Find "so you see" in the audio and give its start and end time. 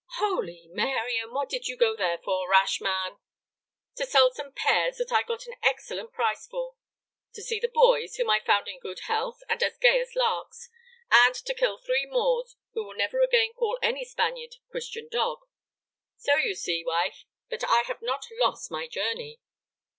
16.17-16.83